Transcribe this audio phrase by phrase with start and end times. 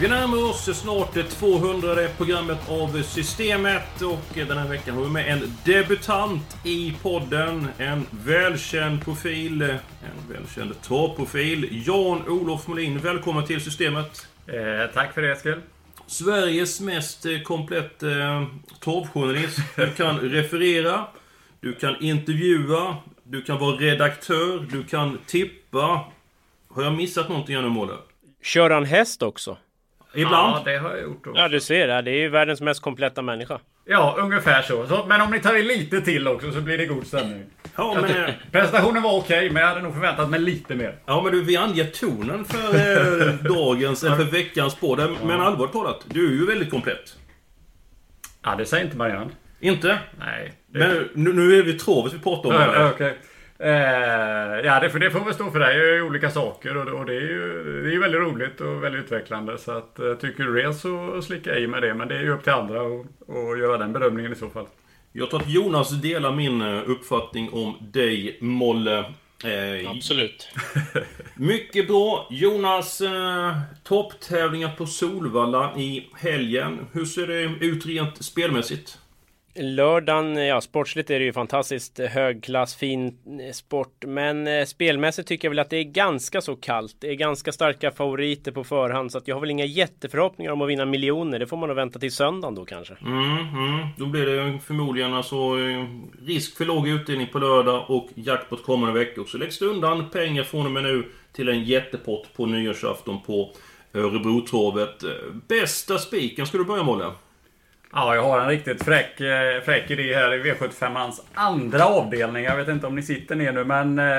[0.00, 5.10] Vi närmar oss snart det 200 programmet av Systemet och den här veckan har vi
[5.10, 7.68] med en debutant i podden.
[7.78, 9.78] En välkänd profil, en
[10.32, 11.86] välkänd torrprofil.
[11.86, 14.28] Jan-Olof Molin, välkommen till Systemet.
[14.46, 15.60] Eh, tack för det Eskil.
[16.06, 18.44] Sveriges mest eh, komplett eh,
[18.80, 19.58] torvjournalist.
[19.76, 21.06] Du kan referera,
[21.60, 26.04] du kan intervjua, du kan vara redaktör, du kan tippa.
[26.68, 27.94] Har jag missat någonting här nu, Måle?
[28.42, 29.56] Kör han häst också?
[30.14, 30.56] Ibland.
[30.56, 31.40] Ja, det har jag gjort också.
[31.40, 32.02] Ja, du ser det.
[32.02, 33.58] Det är ju världens mest kompletta människa.
[33.84, 34.86] Ja, ungefär så.
[34.86, 35.04] så.
[35.08, 37.44] Men om ni tar i lite till också så blir det god stämning.
[37.76, 40.94] Ja, men, tycker- eh, Presentationen var okej, men jag hade nog förväntat mig lite mer.
[41.06, 45.16] Ja men du, vi anger tonen för eh, dagens, eller för veckans podd.
[45.24, 47.16] Men allvarligt talat, du är ju väldigt komplett.
[48.44, 49.30] Ja, det säger inte Marianne.
[49.60, 49.98] Inte?
[50.18, 50.52] Nej.
[50.66, 50.78] Det...
[50.78, 52.54] Men nu, nu är det travet vi pratar om.
[52.54, 53.14] Ja, här.
[53.60, 53.70] Eh,
[54.66, 55.76] ja, det, får- det får väl stå för dig.
[55.78, 58.84] Jag gör olika saker och, och det är ju det är ju väldigt roligt och
[58.84, 59.58] väldigt utvecklande.
[59.58, 61.94] Så att, eh, tycker du det så slicka i med det.
[61.94, 64.66] Men det är ju upp till andra att att göra den bedömningen i så fall.
[65.12, 68.98] Jag tror att Jonas delar min eh, uppfattning om dig, Molle.
[69.44, 70.48] Eh, Absolut.
[71.34, 72.26] mycket bra.
[72.30, 76.86] Jonas, eh, topptävlingar på Solvalla i helgen.
[76.92, 78.98] Hur ser det ut rent spelmässigt?
[79.60, 83.06] Lördagen, ja sportsligt är det ju fantastiskt högklass, fin
[83.40, 84.04] eh, sport.
[84.06, 86.96] Men eh, spelmässigt tycker jag väl att det är ganska så kallt.
[87.00, 89.12] Det är ganska starka favoriter på förhand.
[89.12, 91.38] Så att jag har väl inga jätteförhoppningar om att vinna miljoner.
[91.38, 92.94] Det får man nog vänta till söndagen då kanske.
[92.94, 93.86] Mm, mm.
[93.96, 95.84] Då blir det förmodligen alltså eh,
[96.26, 99.24] risk för låg utdelning på lördag och jackpot kommande veckor.
[99.24, 103.50] Så läggs det undan pengar från och med nu till en jättepott på nyårsafton på
[103.92, 105.04] eh, Örebrotorvet
[105.48, 107.04] Bästa spiken, ska du börja Molle?
[107.92, 112.44] Ja, jag har en riktigt fräck, eh, fräck idé här i V75ans andra avdelning.
[112.44, 114.16] Jag vet inte om ni sitter ner nu, men eh,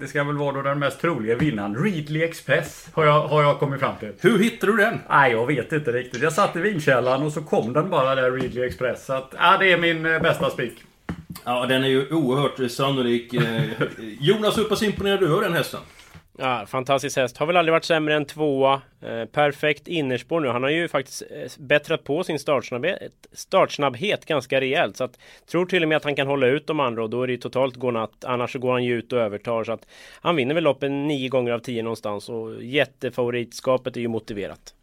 [0.00, 1.84] det ska väl vara då den mest troliga vinnaren.
[1.84, 4.12] Readly Express har jag, har jag kommit fram till.
[4.20, 5.00] Hur hittade du den?
[5.08, 6.22] Nej, jag vet inte riktigt.
[6.22, 9.06] Jag satt i vinkällaren och så kom den bara där, Readly Express.
[9.06, 10.84] Så att, ja, det är min eh, bästa spik.
[11.44, 13.34] Ja, den är ju oerhört sannolik.
[13.34, 13.62] Eh,
[14.20, 15.80] Jonas, hur pass imponerad du av den hästen?
[16.40, 17.36] Ja, fantastisk häst.
[17.36, 18.80] Har väl aldrig varit sämre än tvåa.
[19.02, 20.48] Eh, perfekt innerspår nu.
[20.48, 24.96] Han har ju faktiskt eh, bättrat på sin startsnabbhet, startsnabbhet ganska rejält.
[24.96, 25.18] Så att,
[25.50, 27.32] tror till och med att han kan hålla ut de andra och då är det
[27.32, 28.24] ju totalt godnatt.
[28.24, 29.64] Annars så går han ju ut och övertar.
[29.64, 29.86] Så att
[30.20, 32.28] han vinner väl loppen nio gånger av tio någonstans.
[32.28, 34.74] Och jättefavoritskapet är ju motiverat.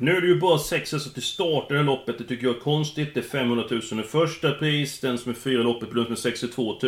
[0.00, 2.18] Nu är det ju bara sex hästar till start i det här loppet.
[2.18, 3.14] Det tycker jag är konstigt.
[3.14, 5.00] Det är 500 000 i första pris.
[5.00, 6.78] Den som är fyra i loppet belönas med 62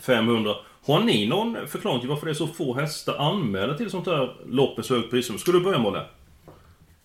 [0.00, 0.50] 500.
[0.50, 4.06] Eh, Har ni någon förklaring till varför det är så få hästar anmälda till sånt
[4.06, 5.40] här lopp med så högt pris?
[5.40, 6.00] Ska du börja Molle?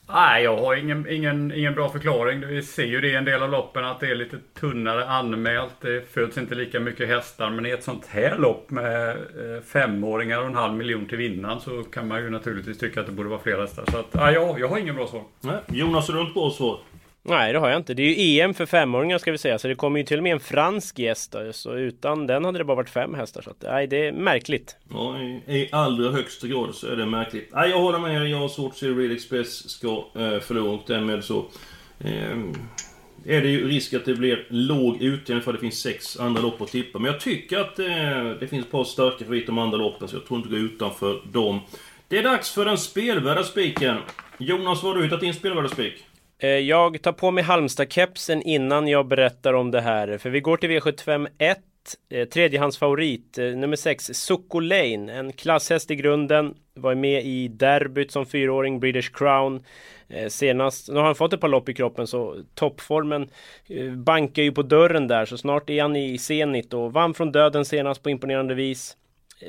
[0.07, 2.47] Nej, jag har ingen, ingen, ingen bra förklaring.
[2.47, 5.73] Vi ser ju det i en del av loppen att det är lite tunnare anmält.
[5.81, 7.49] Det föds inte lika mycket hästar.
[7.49, 11.59] Men i ett sånt här lopp med eh, femåringar och en halv miljon till vinnaren
[11.59, 13.85] så kan man ju naturligtvis tycka att det borde vara fler hästar.
[13.91, 15.23] Så att, ja, jag, jag har ingen bra svar.
[15.41, 15.55] Nej.
[15.67, 16.79] Jonas, har inte bra svar?
[17.25, 17.93] Nej, det har jag inte.
[17.93, 19.59] Det är ju EM för femåringar ska vi säga.
[19.59, 21.31] Så det kommer ju till och med en fransk gäst.
[21.31, 23.41] Då, så utan den hade det bara varit fem hästar.
[23.41, 24.75] Så att, nej, det är märkligt.
[24.89, 27.49] Ja, i, i allra högsta grad så är det märkligt.
[27.53, 28.29] Nej, jag håller med.
[28.29, 31.45] Jag har svårt att se Real Express ska eh, förlora och därmed så...
[31.99, 32.37] Eh,
[33.25, 36.61] är det ju risk att det blir låg utdelning för det finns sex andra lopp
[36.61, 36.99] att tippa.
[36.99, 37.85] Men jag tycker att eh,
[38.39, 41.21] det finns ett par starka favoriter de andra loppen så jag tror inte gå utanför
[41.31, 41.59] dem.
[42.07, 43.97] Det är dags för den spelvärda spiken.
[44.37, 45.93] Jonas, vad har du hittat din spelvärda spik?
[46.43, 50.17] Eh, jag tar på mig Halmstad-kepsen innan jag berättar om det här.
[50.17, 51.59] För vi går till V75 1.
[52.09, 55.13] Eh, tredjehandsfavorit, eh, nummer 6, Socko Lane.
[55.13, 56.55] En klasshäst i grunden.
[56.73, 59.63] Var med i derbyt som fyraåring, British Crown.
[60.29, 63.29] Senast, nu har han fått ett par lopp i kroppen så toppformen
[63.95, 65.25] bankar ju på dörren där.
[65.25, 68.97] Så snart är han i Zenit och vann från döden senast på imponerande vis.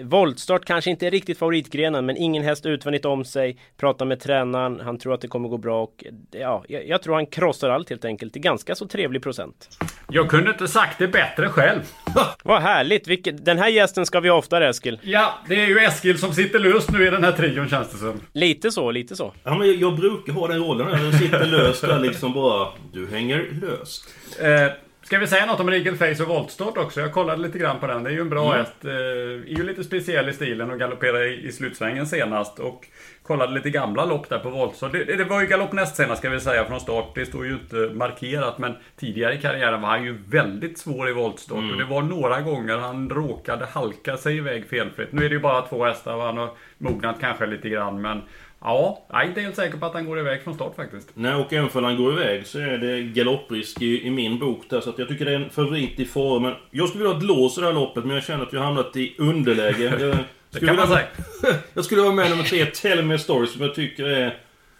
[0.03, 3.59] Voltstart kanske inte är riktigt favoritgrenen men ingen häst utvändigt om sig.
[3.77, 7.15] Pratar med tränaren, han tror att det kommer gå bra och ja, jag, jag tror
[7.15, 8.33] han krossar allt helt enkelt.
[8.33, 9.79] Det är ganska så trevlig procent.
[10.11, 11.81] Jag kunde inte sagt det bättre själv.
[12.45, 13.09] Vad härligt!
[13.09, 14.99] Vilket, den här gästen ska vi ha oftare Eskil.
[15.03, 17.99] Ja, det är ju Eskil som sitter löst nu i den här trion känns det
[17.99, 18.21] som.
[18.33, 19.33] Lite så, lite så.
[19.45, 22.69] Ja, men jag, jag brukar ha den rollen när jag sitter löst där liksom bara...
[22.93, 24.09] Du hänger löst.
[24.41, 24.73] Eh,
[25.05, 27.01] Ska vi säga något om Regal Face och voltstart också?
[27.01, 28.03] Jag kollade lite grann på den.
[28.03, 28.59] Det är ju en bra Mm.
[28.59, 28.85] häst.
[28.85, 32.59] Eh, är ju lite speciell i stilen och galopperade i, i slutsvängen senast.
[32.59, 32.87] Och
[33.23, 34.93] kollade lite gamla lopp där på voltstart.
[34.93, 37.13] Det, det var ju galopp näst senast ska vi säga från start.
[37.15, 38.59] Det står ju inte markerat.
[38.59, 41.59] Men tidigare i karriären var han ju väldigt svår i voltstart.
[41.59, 41.71] Mm.
[41.71, 45.13] Och det var några gånger han råkade halka sig iväg felfritt.
[45.13, 48.01] Nu är det ju bara två hästar och han har mognat kanske lite grann.
[48.01, 48.23] Men
[48.65, 51.09] ja, jag är inte helt säker på att han går iväg från start faktiskt.
[51.15, 54.63] Nej, och även om han går iväg så är det galopprisk i, i min bok
[54.71, 54.81] där.
[54.81, 56.55] Så att jag tycker det är en favorit i formen.
[56.71, 58.61] Jag skulle vilja ha ett lås i det här loppet, men jag känner att jag
[58.61, 59.85] har hamnat i underläge.
[59.85, 60.01] Jag,
[60.51, 61.07] Det skulle kan man vilja-
[61.41, 61.55] säga.
[61.75, 64.37] jag skulle vara med nummer tre, Tell Me a Story, som jag tycker är...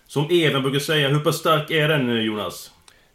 [0.07, 2.71] Som Even brukar säga, hur pass stark är den Jonas?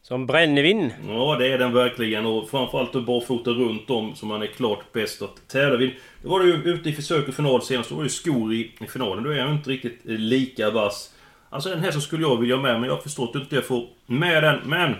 [0.10, 0.94] Som brännvin.
[1.08, 2.26] Ja, det är den verkligen.
[2.26, 5.92] Och framförallt att barfota runt om som man är klart bäst att tävla vid.
[6.24, 7.90] Då var du ju ute i försök och final senast.
[7.90, 9.24] Då var ju skor i, i finalen.
[9.24, 11.14] Då är jag inte riktigt eh, lika vass.
[11.50, 13.66] Alltså den här så skulle jag vilja ha med, men jag förstår att inte jag
[13.66, 14.60] får med den.
[14.66, 14.96] Men!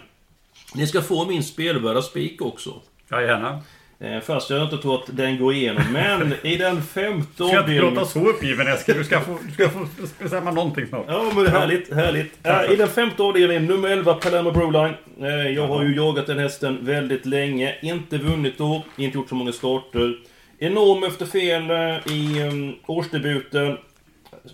[0.76, 2.82] Ni ska få min spelvärda spik också.
[3.10, 3.62] Ja, gärna.
[4.02, 5.84] Eh, fast jag inte tror att den går igenom.
[5.94, 7.94] Men i den femte Du ska inte avdelningen...
[7.94, 8.98] låta så uppgiven Eskil.
[8.98, 9.88] Du ska få, du ska få
[10.20, 11.06] bestämma någonting snart.
[11.08, 12.48] Ja men härligt, härligt.
[12.48, 14.94] Äh, I den femte avdelningen, nummer 11, Palermo Broline.
[15.22, 17.76] Eh, jag har ju jagat den hästen väldigt länge.
[17.82, 20.16] Inte vunnit då, inte gjort så många starter.
[20.60, 23.78] Enorm efter fel eh, i um, årsdebuten.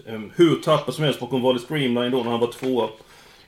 [0.06, 2.88] Um, hur tappad som helst bakom Valle Streamline då när han var tvåa.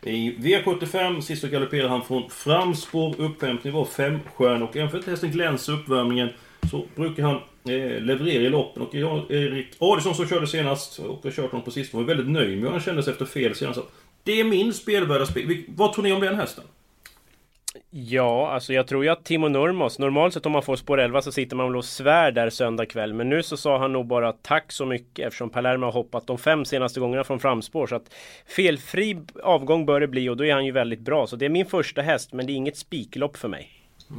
[0.08, 3.22] I V75 sist så galopperade han från framspår.
[3.22, 6.30] Upphämtning var femstjärna och även för hästen glänser i uppvärmningen
[6.72, 8.84] så brukar han eh, leverera i loppen.
[8.84, 12.58] Och Erik Adielsson som körde senast och har kört honom på sistone var väldigt nöjd
[12.58, 13.80] med hur han kändes efter fel senast.
[14.24, 15.64] Det är min spelvärda spel.
[15.68, 16.64] Vad tror ni om den hästen?
[17.90, 21.22] Ja, alltså jag tror ju att Timo Nurmos, normalt sett om man får spår 11
[21.22, 23.14] så sitter man väl och svär där söndag kväll.
[23.14, 26.38] Men nu så sa han nog bara tack så mycket eftersom Palermo har hoppat de
[26.38, 27.88] fem senaste gångerna från framspår.
[27.88, 28.14] Så att
[28.48, 31.28] felfri avgång bör det bli och då är han ju väldigt bra.
[31.28, 33.70] Så det är min första häst, men det är inget spiklopp för mig.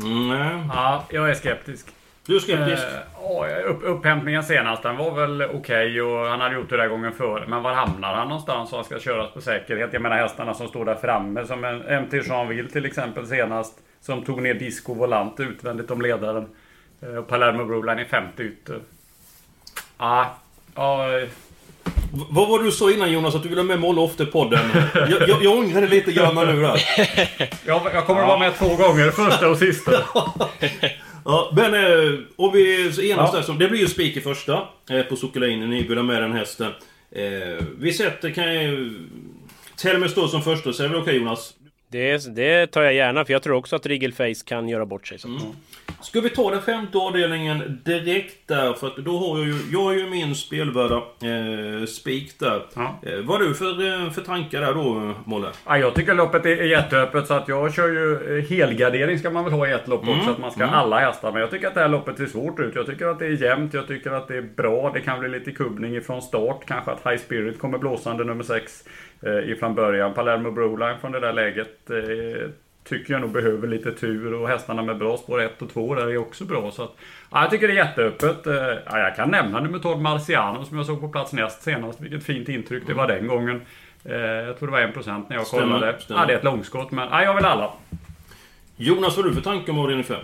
[0.03, 0.65] Mm, nej.
[0.69, 1.87] Ja, jag är skeptisk.
[2.29, 2.83] Du är skeptisk?
[2.83, 6.89] Eh, ja, upp, upphämtningen senast, den var väl okej och han hade gjort det där
[6.89, 7.47] gången före.
[7.47, 9.91] Men var hamnar han någonstans och han ska köras på säkerhet?
[9.93, 13.73] Jag menar hästarna som står där framme, som en MT Jeanville till exempel senast.
[14.01, 16.47] Som tog ner Disco Volante utvändigt om ledaren.
[17.03, 18.79] Eh, och Palermo Broline i femte ytter.
[19.99, 20.37] Ja,
[20.75, 21.29] ja, eh,
[22.13, 23.35] V- Vad var det du sa innan Jonas?
[23.35, 24.61] Att du ville ha med Molle efter podden?
[24.95, 26.81] jag, jag, jag ångrar det lite grann nu där.
[27.67, 29.93] jag, jag kommer att vara med två gånger, första och sista.
[31.31, 34.69] Ja, men eh, om vi så enas där så, Det blir ju spik i första
[34.91, 35.87] eh, på Sokolinen.
[35.89, 36.73] Ha med den hästen.
[37.13, 38.93] Eh, vi sätter, kan jag...
[39.77, 41.55] Telme står som första, så är det väl okej Jonas?
[41.91, 45.19] Det, det tar jag gärna, för jag tror också att Rigelface kan göra bort sig.
[45.19, 45.29] Så.
[46.03, 48.73] Ska vi ta den femte avdelningen direkt där?
[48.73, 52.63] För att då har jag ju, jag har ju min spelvärda eh, spik där.
[52.75, 52.99] Ja.
[53.03, 55.47] Eh, vad har du för, eh, för tankar där då, Molle?
[55.67, 59.45] Ja, jag tycker loppet är jätteöppet så att jag kör ju eh, helgardering ska man
[59.45, 60.19] väl ha i ett lopp Mm.
[60.19, 60.31] också.
[60.31, 61.33] Att man ska ha alla hästar.
[61.33, 62.75] Men jag tycker att det här loppet ser svårt ut.
[62.75, 63.75] Jag tycker att det är jämnt.
[63.75, 64.91] Jag tycker att det är bra.
[64.95, 66.61] Det kan bli lite kubbning ifrån start.
[66.67, 68.85] Kanske att High Spirit kommer blåsande nummer 6
[69.23, 70.15] eh, ifrån början.
[70.15, 71.69] Palermo Broline från det där läget.
[71.91, 72.49] Eh,
[72.85, 76.07] tycker jag nog behöver lite tur och hästarna med bra spår 1 och 2 där
[76.07, 76.71] är också bra.
[76.71, 76.93] Så att,
[77.31, 78.47] ja, jag tycker det är jätteöppet.
[78.47, 78.55] Eh,
[78.87, 82.01] Ja, jag kan nämna nummer 12 Marciano som jag såg på plats näst senast.
[82.01, 83.63] Vilket fint intryck det var den gången.
[84.05, 86.01] Eh, Jag tror det var 1% när jag Stämmer, kollade.
[86.01, 86.21] stämmer.
[86.21, 87.71] Ja, det är ett långskott men ja, jag vill alla.
[88.77, 90.17] Jonas, vad har du för tankar om avdelning 5?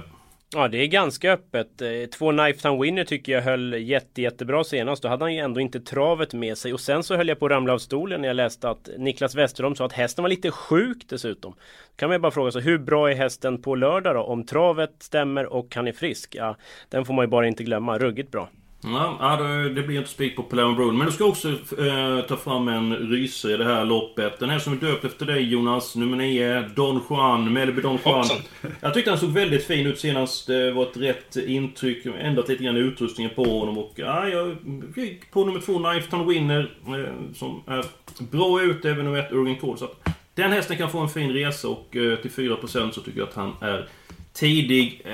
[0.56, 1.82] Ja, det är ganska öppet.
[1.82, 5.02] Eh, två Knifetime Winner tycker jag höll jätte, jättebra senast.
[5.02, 6.73] Då hade han ju ändå inte travet med sig.
[6.73, 9.34] Och sen så höll jag på att ramla av stolen när jag läste att Niklas
[9.34, 11.52] Westerholm sa att hästen var lite sjuk dessutom.
[11.52, 14.20] Då kan man ju bara fråga sig, hur bra är hästen på lördag då?
[14.20, 16.34] Om travet stämmer och han är frisk?
[16.34, 16.56] Ja,
[16.88, 17.99] den får man ju bara inte glömma.
[17.99, 18.49] Ruggigt bra.
[18.85, 19.37] Ja,
[19.75, 20.95] det- blir inte spik på Palermo Broad.
[20.95, 24.38] Men du ska också eh, ta fram en rysare i det här loppet.
[24.41, 25.97] Den här som är döpt efter dig Jonas.
[25.97, 27.53] Nummer 9, Don Juan.
[27.53, 28.14] Melby Don Juan.
[28.17, 28.37] Hoppsan.
[28.81, 30.47] Jag tyckte han såg väldigt fin ut senast.
[30.47, 32.07] Det var ett rätt intryck.
[32.07, 33.79] Ändrat lite grann utrustningen på honom.
[33.79, 34.57] Och ja, jag
[34.97, 36.71] gick på nummer 2, Knife Town Winner.
[36.87, 37.85] Eh, som är
[38.31, 39.79] bra ut, även nummer 1, Urgen Cole.
[39.79, 43.19] Så att den hästen kan få en fin resa och eh, till 4% så tycker
[43.19, 43.88] jag att han är
[44.33, 45.03] tidig.
[45.05, 45.12] Eh,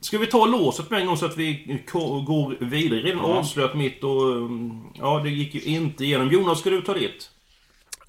[0.00, 1.78] Ska vi ta låset med en gång så att vi
[2.26, 3.00] går vidare?
[3.00, 3.38] Redan Ja.
[3.38, 4.32] avslöjat mitt och...
[4.36, 6.28] mm, Ja, det gick ju inte igenom.
[6.30, 7.30] Jonas, ska du ta ditt?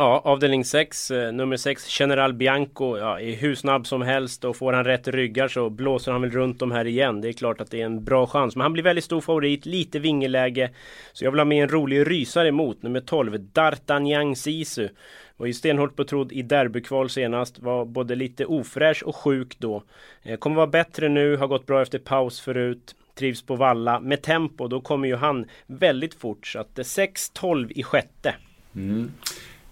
[0.02, 4.56] Ja, avdelning 6, eh, nummer 6, General Bianco, ja, är hur snabb som helst och
[4.56, 7.22] får han rätt ryggar så blåser han väl runt dem här igen.
[7.22, 9.66] Det är klart att det är en bra chans, men han blir väldigt stor favorit,
[9.66, 10.70] lite vingeläge.
[11.14, 14.90] Så jag vill ha med en rolig rysare emot, nummer 12, D'Artagnan Sisu.
[15.38, 19.84] Var ju stenhårt betrodd i derbykval senast, var både lite ofräsch och sjuk då.
[20.24, 22.96] Eh, kommer vara bättre nu, har gått bra efter paus förut.
[23.16, 24.00] Trivs på valla.
[24.00, 26.48] Med tempo, då kommer ju han väldigt fort.
[26.48, 27.08] Så att det är
[27.44, 28.36] 6-12 i sjätte.
[28.76, 29.12] Mm.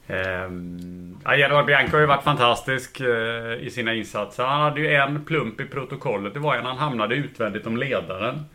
[0.10, 4.44] Ehm, ja, Gerard Bianco har ju varit fantastisk eh, i sina insatser.
[4.44, 6.34] Han hade ju en plump i protokollet.
[6.34, 8.46] Det var ju när han hamnade utvändigt om ledaren.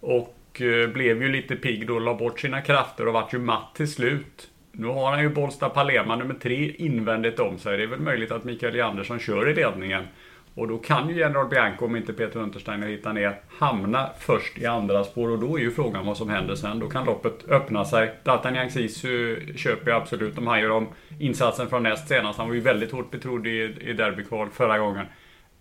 [0.00, 3.74] Och eh, blev ju lite pigg då, la bort sina krafter och vart ju matt
[3.74, 4.48] till slut.
[4.72, 7.76] Nu har han ju Bollsta Palema nummer tre invändigt om sig.
[7.76, 10.04] Det är väl möjligt att Mikael Andersson kör i ledningen.
[10.54, 14.66] Och då kan ju General Bianco, om inte Peter Untersteiner hittar ner, hamna först i
[14.66, 15.30] andra spår.
[15.30, 16.78] Och då är ju frågan vad som händer sen.
[16.78, 18.14] Då kan loppet öppna sig.
[18.24, 20.34] D'Artagnan Sisu eh, köper jag absolut.
[20.34, 20.88] De här gör om
[21.18, 22.38] insatsen från näst senast.
[22.38, 25.06] Han var ju väldigt hårt betrodd i, i derbykval förra gången.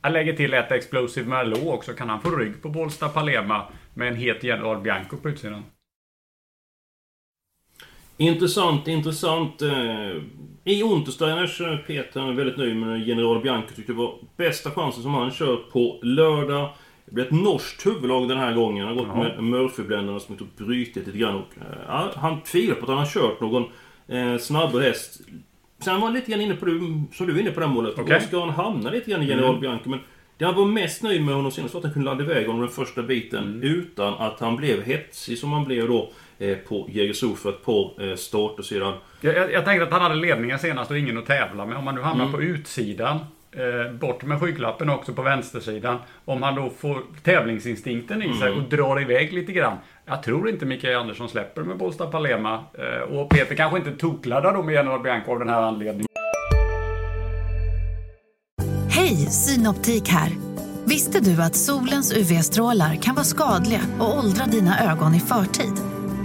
[0.02, 1.94] Jag lägger till ett Explosive Merlot också.
[1.94, 3.62] Kan han få rygg på Bålsta-Palema
[3.94, 5.64] med en het General Bianco på utsidan?
[8.22, 9.62] Intressant, intressant.
[9.62, 10.16] Eh,
[10.64, 13.68] I Untersteiners eh, Peter är väldigt nöjd med General Bianco.
[13.76, 16.70] Tyckte det var bästa chansen som han kört på lördag.
[17.06, 18.88] Det blir ett norskt huvudlag den här gången.
[18.88, 21.36] Han har gått med Murphy-bländarna som har brutit lite grann.
[21.36, 23.64] Och, eh, ja, han tvivlar på att han har kört någon
[24.08, 25.22] eh, snabbare häst.
[25.80, 26.80] Sen var han lite grann inne på det,
[27.14, 27.98] som du är inne på det här målet.
[27.98, 29.90] Var ska han hamna lite grann i General Bianco?
[29.90, 30.00] Men
[30.38, 32.62] det han var mest nöjd med honom senast var att han kunde ladda iväg honom
[32.62, 36.10] den första biten utan att han blev hetsig som han blev då eh,
[36.68, 38.94] på Jägersro för ett par eh, starter sedan.
[39.22, 41.78] Jag, jag, jag tänkte att han hade ledningen senast och ingen att tävla med.
[41.78, 43.20] Om han nu hamnar på utsidan,
[43.52, 45.98] eh, bort med skygglappen också på vänstersidan.
[46.26, 49.78] Om han då får tävlingsinstinkten i sig och drar iväg lite grann.
[50.06, 52.64] Jag tror inte Mikael Andersson släpper med Bollsta Palema.
[52.74, 56.06] Eh, och Peter kanske inte tokladdar då med General Bianco av den här anledningen.
[58.90, 60.32] Hej, Synoptik här.
[60.86, 65.99] Visste du att solens UV-strålar kan vara skadliga och åldra dina ögon i förtid?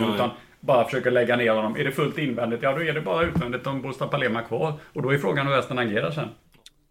[0.00, 1.76] Utan bara försöker lägga ner honom.
[1.76, 4.72] Är det fullt invändigt, ja då är det bara utvändigt om Bollsta Palema kvar.
[4.92, 6.28] Och då är frågan hur hästen agerar sen.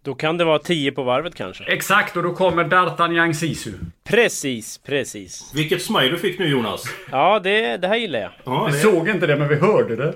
[0.04, 1.64] Då kan det vara 10 på varvet kanske.
[1.64, 3.72] Exakt, och då kommer D'Artagnan Sisu.
[4.04, 5.52] Precis, precis.
[5.56, 6.84] Vilket smile du fick nu Jonas.
[7.12, 8.32] Ja, det, det här gillar jag.
[8.44, 8.78] Ja, Vi det...
[8.78, 10.14] såg inte det, men vi hörde det.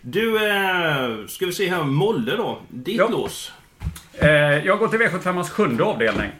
[0.00, 1.82] Du, eh, ska vi se här.
[1.84, 2.58] Molle då.
[2.68, 3.08] Ditt Ja.
[3.08, 3.52] lås.
[4.18, 4.30] Eh,
[4.66, 6.30] jag går till V75ans sjunde avdelning.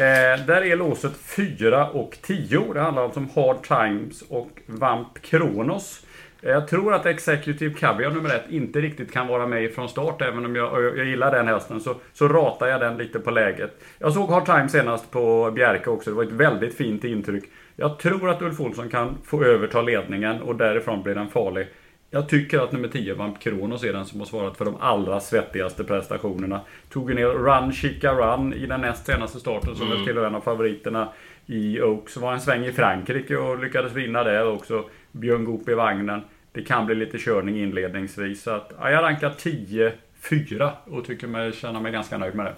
[0.00, 2.72] Eh, där är låset 4 och 10.
[2.74, 6.06] Det handlar alltså om Hard Times och Vamp Kronos.
[6.42, 10.22] Eh, Jag tror att Executive Caviar nummer ett inte riktigt kan vara med från start.
[10.22, 13.70] Även om jag, jag gillar den hästen så, så ratar jag den lite på läget.
[13.98, 16.10] Jag såg Hard Times senast på Bjerke också.
[16.10, 17.44] Det var ett väldigt fint intryck.
[17.76, 21.66] Jag tror att Ulf Olsson kan få överta ledningen och därifrån blir den farlig.
[22.12, 25.20] Jag tycker att nummer 10, Vamp Kronos, är den som har svarat för de allra
[25.20, 26.60] svettigaste prestationerna.
[26.88, 30.34] Tog ju ner Run Chica Run i den näst senaste starten som väl tillhör en
[30.34, 31.08] av favoriterna
[31.46, 32.16] i Oaks.
[32.16, 34.84] Var en sväng i Frankrike och lyckades vinna där också.
[35.12, 36.20] Björn Goop i vagnen.
[36.52, 38.42] Det kan bli lite körning inledningsvis.
[38.42, 42.54] Så att, ja, jag rankar 10-4 och tycker mig känna mig ganska nöjd med det.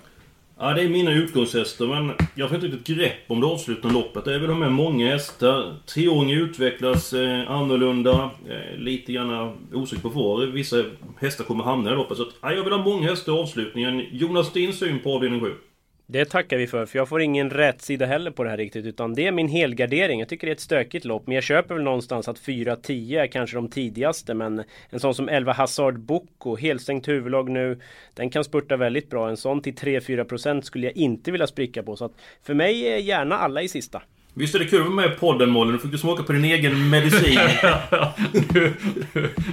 [0.59, 4.25] Ja, det är mina utgångshästar men jag får inte riktigt grepp om det avslutande loppet.
[4.25, 5.77] Det är väl de här många hästar.
[5.87, 8.31] Treåringen utvecklas eh, annorlunda.
[8.49, 10.85] Eh, lite grann osäker på var vissa
[11.19, 12.17] hästar kommer hamna i loppet.
[12.17, 14.07] Så att, ja, jag vill ha många hästar i avslutningen.
[14.13, 15.55] Jonas, din syn på avdelning 7?
[16.13, 18.87] Det tackar vi för, för jag får ingen rätt sida heller på det här riktigt
[18.87, 20.21] utan det är min helgardering.
[20.21, 23.27] Jag tycker det är ett stökigt lopp men jag köper väl någonstans att 4-10 är
[23.27, 27.81] kanske de tidigaste men en sån som 11 Hazard Boko, helstängt huvudlag nu,
[28.15, 29.29] den kan spurta väldigt bra.
[29.29, 32.97] En sån till 3-4% skulle jag inte vilja spricka på så att för mig är
[32.97, 34.03] gärna alla i sista.
[34.35, 35.73] Visst är det kul att vara med i podden Molly?
[35.73, 37.39] Nu fick du smaka på din egen medicin.
[38.55, 38.73] nu,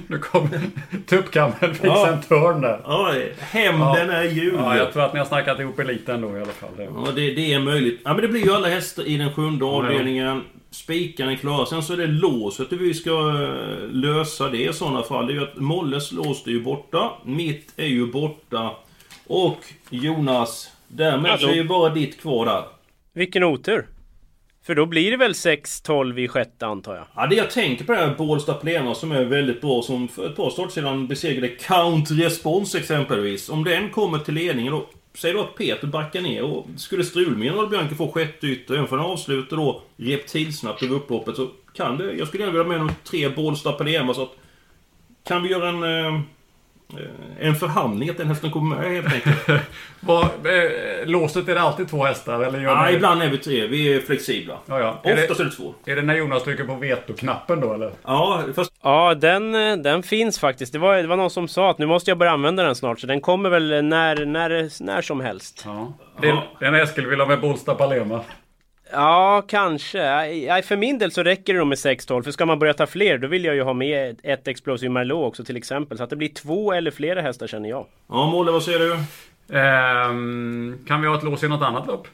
[0.08, 0.62] nu kommer
[1.06, 2.08] tuppkammen fixa Ja.
[2.08, 2.80] en törn där.
[2.84, 4.54] ja, hämnden är jul.
[4.58, 6.70] Ja, jag tror att ni har snackat ihop eliten då i alla fall.
[6.78, 6.84] Det.
[6.84, 8.02] Ja, det, det är möjligt.
[8.04, 10.42] Ja, men det blir ju alla hästar i den sjunde avdelningen.
[10.72, 11.66] Spikarna är klara.
[11.66, 15.28] Sen så är det låset hur vi ska eh, lösa det i sådana fall.
[15.28, 17.12] Det är ju att Molles lås är ju borta.
[17.26, 18.72] Mitt är ju borta.
[19.28, 19.58] Och
[19.90, 22.64] Jonas, därmed så är ju bara ditt kvar där.
[23.14, 23.86] Vilken otur!
[24.70, 27.06] För då blir det väl 6-12 i sjätte antar jag.
[27.16, 30.30] Ja, det jag tänker på det här Bålsta Plena som är väldigt bra som för
[30.30, 33.50] ett par start sedan besegrade Count Response exempelvis.
[33.50, 37.60] Om den kommer till ledningen då Säg då att Peter backar ner och skulle strulmen
[37.60, 41.98] och Bianca få sjätte ytter, även för han avslutar då reptilsnabbt över upploppet så kan
[41.98, 42.14] det...
[42.14, 44.36] Jag skulle gärna vilja ha med de tre Bålsta Palema så att...
[45.28, 45.84] Kan vi göra en...
[45.84, 46.22] Eh,
[47.40, 49.62] en förhandling att den hästen kommer med helt enkelt.
[50.00, 52.40] Var, eh, låset är det alltid två hästar?
[52.44, 53.68] Eller gör Ja, ni- ibland är vi tre.
[53.68, 54.58] Vi är flexibla.
[54.66, 55.02] Ja, ja.
[55.04, 55.74] Är Oftast det, är det två.
[55.86, 57.92] är det när Jonas trycker på vetoknappen då eller?
[58.04, 60.74] Ja, fast Ja, den, eh, den finns faktiskt.
[60.74, 63.00] Det var, det var någon som sa att nu måste jag börja använda den snart.
[63.00, 65.62] Så den kommer väl när, när, när som helst.
[65.66, 65.94] Ja.
[66.22, 68.22] Det, är- det är en Eskil vill ha med Bollsta Palema.
[68.92, 69.98] Ja, kanske.
[70.00, 72.24] Nej, för min del så räcker det nog med 6-12.
[72.24, 74.90] För ska man börja ta fler, då vill jag ju ha med ett- ett Explosive
[74.94, 75.98] Merlot också till exempel.
[75.98, 77.86] Så att det blir två eller flera hästar känner jag.
[78.10, 78.98] Ja, Molle, vad säger du?
[79.60, 82.08] Ehm, kan vi ha ett lås i något annat lopp?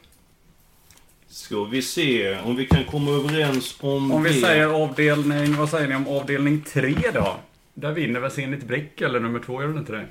[1.28, 4.34] Ska vi se om vi kan komma överens om Om vi det.
[4.40, 7.36] säger avdelning, vad säger ni om avdelning 3 då?
[7.74, 10.04] Där vinner väl Zenit Brick eller nummer 2, gör det inte det?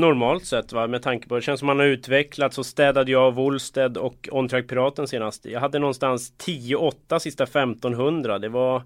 [0.00, 3.22] Normalt sett va, med tanke på det känns som man har utvecklats så städade jag
[3.22, 5.44] av Wollsted och On Track Piraten senast.
[5.44, 8.38] Jag hade någonstans 10-8 sista 1500.
[8.38, 8.82] Det var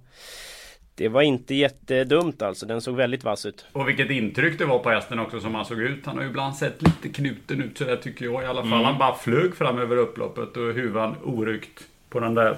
[0.94, 2.66] Det var inte jättedumt alltså.
[2.66, 3.66] Den såg väldigt vass ut.
[3.72, 6.06] Och vilket intryck det var på hästen också som han såg ut.
[6.06, 8.72] Han har ju ibland sett lite knuten ut sådär tycker jag i alla fall.
[8.72, 8.84] Mm.
[8.84, 12.56] Han bara flög fram över upploppet och huvan oryckt på den där.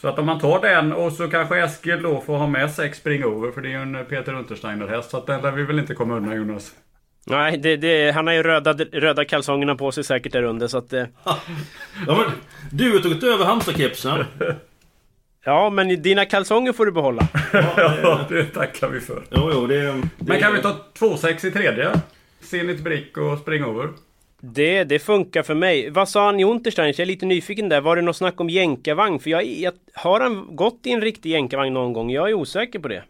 [0.00, 2.98] Så att om man tar den och så kanske Eskil då får ha med sex
[2.98, 5.10] springover för det är ju en Peter Untersteiner häst.
[5.10, 6.74] Så att den lär vi väl inte komma undan Jonas.
[7.26, 10.78] Nej, det, det, han har ju röda, röda kalsongerna på sig säkert där under så
[10.78, 10.92] att...
[10.92, 11.38] eh, Ja,
[12.06, 12.32] men,
[12.70, 14.24] du har tagit över Halmstad-kepsen.
[15.44, 17.28] Ja, men dina kalsonger får du behålla.
[17.76, 19.22] Ja, det tackar vi för.
[19.30, 21.90] Jo, jo, det, det Men kan vi ta 2-6 i tredje?
[22.40, 23.88] Zenit Brick och springover.
[24.40, 25.90] Det, det funkar för mig.
[25.90, 26.88] Vad sa han i Unterstein?
[26.88, 27.80] Jag är lite nyfiken där.
[27.80, 29.18] Var det något snack om jänkarvagn?
[29.18, 32.10] För jag, jag, har han gått i en riktig jänkarvagn någon gång?
[32.10, 33.02] Jag är osäker på det.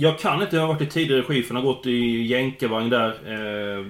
[0.00, 2.90] Jag kan inte, jag har varit i tidigare regi för han har gått i jänkarvagn
[2.90, 3.08] där.
[3.08, 3.86] Eh,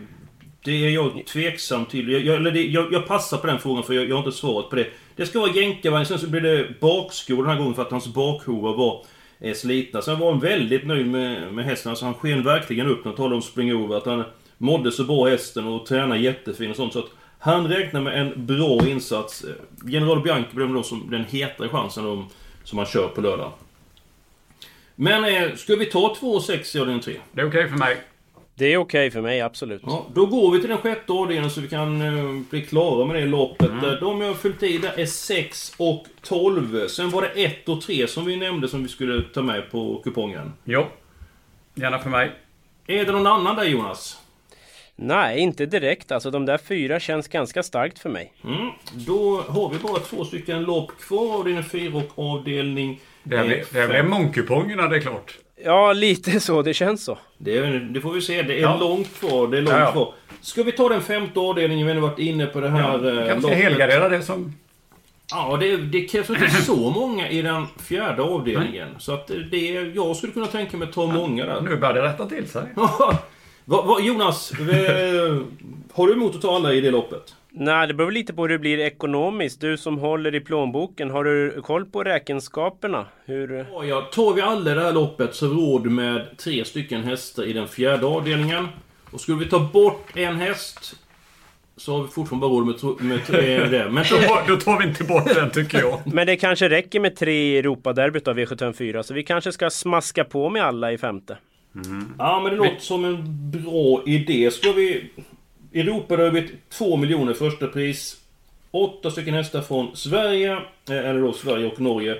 [0.65, 2.09] det är jag tveksam till.
[2.09, 4.39] Jag, jag, eller det, jag, jag passar på den frågan för jag, jag har inte
[4.39, 4.87] svaret på det.
[5.17, 8.15] Det ska vara jänkarvagn, sen så blir det bakskor den här gången för att hans
[8.15, 9.05] bakhovar var
[9.41, 10.03] eh, slitna.
[10.03, 11.91] Sen var han väldigt nöjd med, med hästen.
[11.91, 13.97] Alltså han sken verkligen upp när han talade om springover.
[13.97, 14.25] Att han
[14.59, 16.93] mådde så bra hästen och tränade jättefin och sånt.
[16.93, 19.45] Så att han räknar med en bra insats.
[19.45, 22.27] Eh, General Bianchi bedömer då som den hetare chansen om,
[22.65, 23.53] som han kör på lördag.
[24.95, 27.17] Men eh, ska vi ta 2 och 6 i avdelning 3?
[27.33, 27.97] Det är okej för mig.
[28.55, 29.83] Det är okej för mig, absolut.
[29.87, 33.17] Ja, då går vi till den sjätte avdelningen så vi kan eh, bli klara med
[33.17, 33.71] det loppet.
[33.71, 33.97] Mm.
[34.01, 36.89] De jag har fyllt i där är 6 och 12.
[36.89, 40.01] Sen var det 1 och 3 som vi nämnde som vi skulle ta med på
[40.05, 40.53] kupongen.
[40.65, 40.87] Jo.
[41.75, 42.33] Gärna för mig.
[42.87, 44.19] Är det någon annan där Jonas?
[44.97, 46.13] Nej, inte direkt.
[46.13, 48.33] Alltså de där fyra känns ganska starkt för mig.
[48.45, 48.71] Mm.
[48.93, 51.39] Då har vi bara två stycken lopp kvar.
[51.39, 54.11] Avdelning 4 och avdelning Det här blir, det här blir fem.
[54.11, 55.35] mångkupongerna, det är klart.
[55.65, 56.63] Ja, lite så.
[56.63, 57.19] Det känns så.
[57.39, 58.43] Det, är- det får vi se.
[58.43, 58.77] Det är Ja.
[58.81, 59.47] långt kvar.
[59.49, 59.93] Det är långt Ja, ja.
[59.93, 60.15] kvar.
[60.41, 61.87] Ska vi ta den femte avdelningen?
[61.87, 63.59] Vi har varit inne på det här Ja, eh, kanske ska loppet.
[63.59, 64.55] helgardera det som...
[65.33, 68.89] Ja, det, det krävs inte så många i den fjärde avdelningen.
[68.99, 71.61] Så att det, jag skulle kunna tänka mig att ta många där.
[71.61, 72.63] Nu börjar det rätta till sig.
[73.71, 75.37] vad, vad, Jonas, eh,
[75.93, 77.35] har du emot att ta alla i det loppet?
[77.51, 79.61] Nej, det beror lite på hur det blir ekonomiskt.
[79.61, 83.07] Du som håller i plånboken, har du koll på räkenskaperna?
[83.25, 83.67] Hur...
[83.73, 87.45] Ja, ja, tar vi alla i det här loppet så råd med tre stycken hästar
[87.45, 88.69] i den fjärde avdelningen.
[89.11, 90.97] Och skulle vi ta bort en häst
[91.77, 93.89] så har vi fortfarande bara råd med, med tre där.
[93.89, 96.01] Men Då, då tar vi inte bort den tycker jag.
[96.15, 100.25] Men det kanske räcker med tre i Europaderbyt av V754, så vi kanske ska smaska
[100.25, 101.37] på med alla i femte.
[102.19, 104.51] Ja, men det låter som en bra idé.
[104.51, 105.11] Ska vi...
[105.73, 108.21] Europaderbyt, 2 miljoner första pris.
[108.71, 110.53] Åtta stycken hästar från Sverige,
[110.89, 112.19] eh, eller då Sverige och Norge.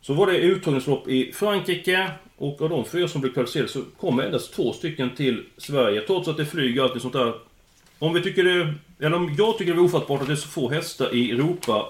[0.00, 2.10] Så var det uttagningslopp i Frankrike.
[2.36, 6.00] Och av de fyra som blev kvalificerade så kommer endast två stycken till Sverige.
[6.00, 7.34] Trots att det flyger alltid sånt där.
[7.98, 8.74] Om vi tycker det...
[9.00, 11.86] Eller om jag tycker det är ofattbart att det är så få hästar i Europa.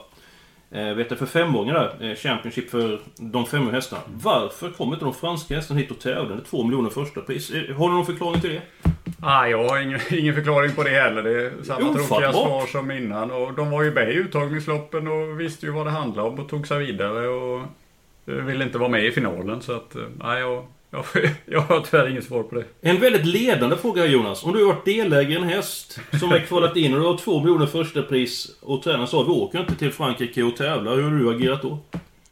[0.71, 2.11] Eh, vet jag, för femåringar där.
[2.11, 4.03] Eh, Championship för de femåriga hästarna.
[4.07, 6.41] Varför kommer inte de franska hästarna hit och tävlar?
[6.51, 7.51] Två miljoner första pris.
[7.51, 8.61] Eh, Har du någon förklaring till det?
[9.23, 11.23] Ah, jag har ingen, ingen förklaring på det heller.
[11.23, 13.31] Det är samma tråkiga svar som innan.
[13.31, 16.49] Och de var ju med i uttagningsloppen och visste ju vad det handlade om och
[16.49, 17.29] tog sig vidare.
[17.29, 17.63] Och
[18.25, 19.63] ville inte vara med i finalen.
[19.63, 21.05] Så att, nej, jag, jag,
[21.47, 22.65] jag har tyvärr inget svar på det.
[22.81, 24.45] En väldigt ledande fråga här, Jonas.
[24.45, 27.17] Om du har varit delägare i en häst som är kvalat in och du har
[27.17, 30.97] två miljoner första pris och tränaren sa vi åker inte till Frankrike och tävlar.
[30.97, 31.79] Hur har du agerat då?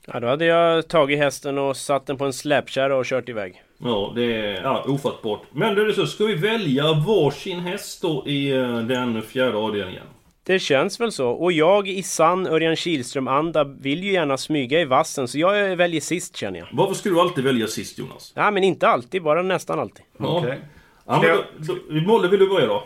[0.06, 3.62] Ja, då hade jag tagit hästen och satt den på en släpkärra och kört iväg.
[3.78, 5.42] Ja, det är ja, ofattbart.
[5.52, 10.06] Men det är så, ska vi välja varsin häst då i eh, den fjärde avdelningen?
[10.46, 11.30] Det känns väl så.
[11.30, 16.00] Och jag i sann Örjan Kihlström-anda vill ju gärna smyga i vassen, så jag väljer
[16.00, 16.68] sist känner jag.
[16.72, 18.32] Varför skulle du alltid välja sist, Jonas?
[18.36, 20.04] Ja, men inte alltid, bara nästan alltid.
[20.18, 20.38] Ja.
[20.38, 20.60] Okej.
[21.06, 22.84] Ja, men då, då, Molle, vill du börja då?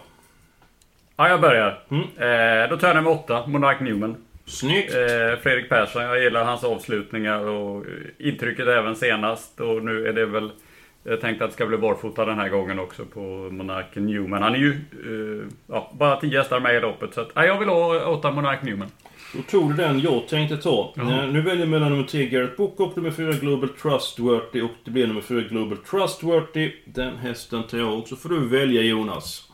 [1.17, 1.83] Ja, jag börjar.
[1.91, 2.03] Mm.
[2.03, 4.17] Eh, då tar jag nummer åtta, Monark Newman.
[4.47, 4.95] Snyggt!
[4.95, 7.85] Eh, Fredrik Persson, jag gillar hans avslutningar och
[8.19, 9.61] intrycket även senast.
[9.61, 10.51] Och nu är det väl
[11.05, 14.43] Jag tänkte att det ska bli barfota den här gången också på Monark Newman.
[14.43, 17.15] Han är ju uh, ja, bara 10 hästar med i loppet.
[17.15, 18.89] Så att, ja, jag vill ha 8 Monark Newman.
[19.35, 20.95] Då tog du den jag tänkte ta.
[20.97, 21.27] Ja.
[21.27, 24.63] Nu väljer jag mellan nummer 3 Garrett Book och nummer 4 Global Trustworthy.
[24.63, 26.73] Och det blir nummer 4 Global Trustworthy.
[26.85, 28.17] Den hästen tar jag också.
[28.17, 29.50] får du välja Jonas.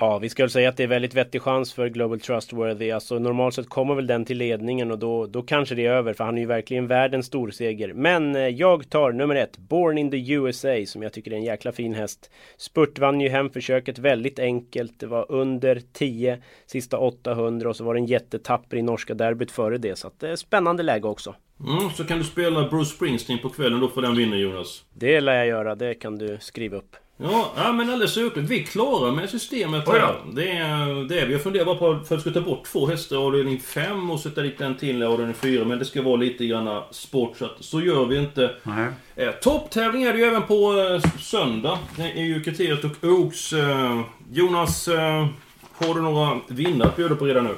[0.00, 2.90] Ja, vi skulle säga att det är väldigt vettig chans för Global Trustworthy.
[2.90, 6.12] Alltså normalt sett kommer väl den till ledningen och då, då kanske det är över
[6.12, 7.92] för han är ju verkligen värd en stor seger.
[7.92, 11.44] Men eh, jag tar nummer ett, Born in the USA, som jag tycker är en
[11.44, 12.30] jäkla fin häst.
[12.56, 15.00] Spurt vann ju hem försöket väldigt enkelt.
[15.00, 19.78] Det var under 10 sista 800 och så var den jättetapper i norska derbyt före
[19.78, 19.98] det.
[19.98, 21.34] Så att det är spännande läge också.
[21.60, 24.84] Mm, så kan du spela Bruce Springsteen på kvällen då får den vinna Jonas.
[24.94, 26.96] Det lär jag göra, det kan du skriva upp.
[27.18, 28.50] Ja, ja men alldeles utmärkt.
[28.50, 30.14] Vi är klara med systemet här.
[30.32, 31.26] Det är det.
[31.26, 34.20] Vi har funderat bara på för att ska ta bort två hästar avdelning 5 och
[34.20, 35.64] sätta dit en till avdelning 4.
[35.64, 38.54] Men det ska vara lite grann sport så att så gör vi inte.
[38.62, 38.86] Nej.
[39.16, 41.78] Eh, Topptävling är det ju även på eh, söndag.
[41.96, 43.52] Det är ju kriteriet och Oaks.
[43.52, 44.00] Eh,
[44.32, 45.26] Jonas, eh,
[45.74, 47.54] har du några vinnare att bjuda på redan nu?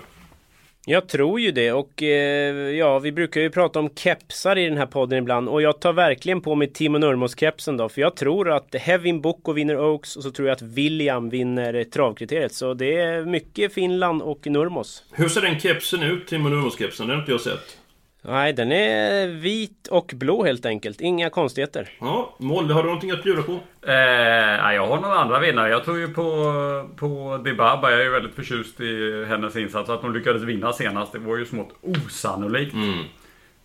[0.90, 4.78] Jag tror ju det och eh, ja, vi brukar ju prata om kepsar i den
[4.78, 8.50] här podden ibland och jag tar verkligen på mig Timo Nurmos-kepsen då för jag tror
[8.50, 12.74] att Hevin Boko vinner Oaks och så tror jag att William vinner eh, travkriteriet så
[12.74, 15.04] det är mycket Finland och Nurmos.
[15.12, 17.06] Hur ser den kepsen ut, Timo Nurmos-kepsen?
[17.06, 17.78] Den har inte jag sett.
[18.28, 21.00] Nej, den är vit och blå helt enkelt.
[21.00, 21.88] Inga konstigheter.
[22.00, 23.52] Ja, Molde, har du någonting att bjuda på?
[23.86, 25.70] Eh, jag har några andra vinnare.
[25.70, 26.24] Jag tror ju på,
[26.96, 27.90] på Dibaba.
[27.90, 29.90] Jag är ju väldigt förtjust i hennes insats.
[29.90, 32.74] Att hon lyckades vinna senast, det var ju smått osannolikt.
[32.74, 33.04] Mm.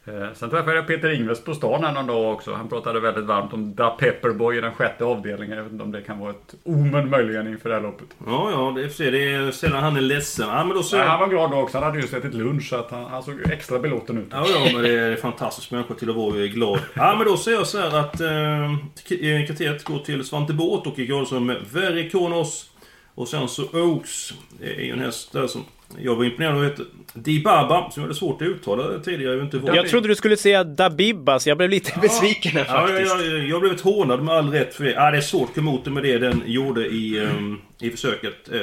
[0.05, 2.53] Eh, sen träffade jag Peter Ingves på stan här någon dag också.
[2.53, 5.57] Han pratade väldigt varmt om Da Pepperboy i den sjätte avdelningen.
[5.57, 8.07] Jag vet inte om det kan vara ett omen möjligen inför det här loppet.
[8.25, 10.47] Ja, ja, det är, det är sällan han är ledsen.
[10.49, 10.97] Ja, men då så...
[10.97, 11.77] Nej, han var glad då också.
[11.77, 14.27] Han hade just ätit lunch så att han, han såg extra belåten ut.
[14.31, 16.79] Ja, ja, men det är fantastiskt människa till att vara glad.
[16.93, 20.99] Ja, men då säger jag så här att eh, kriteriet går till Svante Båth och
[20.99, 22.69] i med Verikonos.
[23.15, 24.33] Och sen så Oaks.
[24.59, 25.65] Det är ju en häst där som
[25.99, 29.33] jag var imponerad av Dibaba, som jag hade svårt att uttala tidigare.
[29.33, 32.01] Jag, inte jag trodde du skulle säga Dabibas, jag blev lite ja.
[32.01, 33.11] besviken här faktiskt.
[33.11, 34.91] Ja, jag, jag, blev hånad med all rätt för det.
[34.91, 37.89] Ja, det är svårt att komma emot det med det den gjorde i, um, i
[37.89, 38.49] försöket.
[38.53, 38.59] Uh,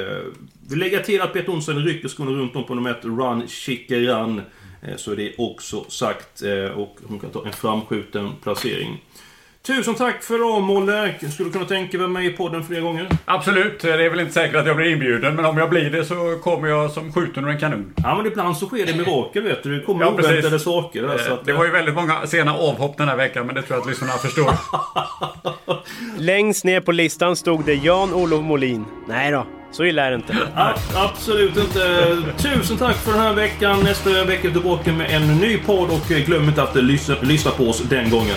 [0.70, 4.06] vi lägger till att Peter Olsson rycker skorna runt om på nummer ett, Run Chicken
[4.06, 4.42] Run.
[4.88, 6.42] Uh, så är det också sagt.
[6.42, 9.02] Uh, och hon kan ta en framskjuten placering.
[9.66, 11.14] Tusen tack för Molle.
[11.32, 13.08] Skulle du kunna tänka dig med i podden fler gånger?
[13.24, 13.80] Absolut.
[13.80, 15.36] Det är väl inte säkert att jag blir inbjuden.
[15.36, 17.94] Men om jag blir det så kommer jag som skjuten ur en kanon.
[17.96, 19.78] Ja men ibland så sker det mirakel vet du.
[19.78, 21.02] Det kommer ja, oväntade saker.
[21.02, 23.46] Där, så att, det var ju väldigt många sena avhopp den här veckan.
[23.46, 24.52] Men det tror jag att lyssnarna förstår.
[26.18, 28.84] Längst ner på listan stod det Jan-Olof Molin.
[29.08, 29.46] Nej då.
[29.72, 30.36] Så illa är det inte.
[30.56, 32.16] A absolut inte.
[32.38, 33.80] Tusen tack för den här veckan.
[33.84, 37.64] Nästa vecka är tillbaka med en ny podd och glöm inte att lyssna, lyssna på
[37.64, 38.36] oss den gången.